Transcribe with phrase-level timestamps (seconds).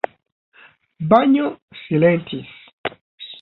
[1.11, 1.45] Banjo
[1.83, 2.49] silentis.